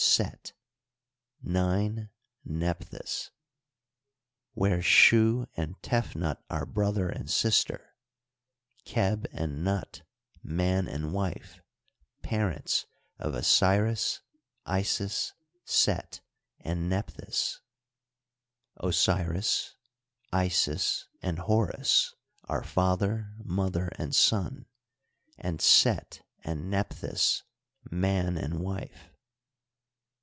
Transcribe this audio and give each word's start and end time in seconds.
Set; 0.03 0.51
9. 1.43 2.09
Nephthys; 2.43 3.29
where 4.53 4.81
Shu 4.81 5.47
and 5.55 5.79
Tefnut 5.81 6.41
are 6.49 6.65
broth 6.65 6.97
er 6.97 7.07
and 7.09 7.29
sister, 7.29 7.93
Qeb 8.83 9.27
and 9.31 9.63
Nut 9.63 10.01
man 10.43 10.87
and 10.87 11.13
wife, 11.13 11.61
parents 12.23 12.87
of 13.19 13.35
Osiris, 13.35 14.21
Isis, 14.65 15.33
Set, 15.65 16.19
and 16.59 16.89
Nephthys; 16.89 17.61
Osiris, 18.77 19.75
Iris, 20.33 21.05
and 21.21 21.39
Horus 21.39 22.13
are 22.45 22.63
father, 22.63 23.33
mother, 23.45 23.89
and 23.99 24.15
son; 24.15 24.65
and 25.37 25.61
Set 25.61 26.25
and 26.43 26.71
Nephthys 26.71 27.43
man 27.89 28.35
and 28.35 28.59
wife. 28.59 29.07